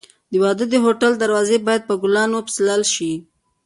د 0.31 0.33
واده 0.43 0.65
د 0.71 0.75
هوټل 0.85 1.11
دروازې 1.17 1.57
باید 1.67 1.87
په 1.89 1.93
ګلانو 2.01 2.33
وپسولل 2.37 2.81
شي. 2.93 3.11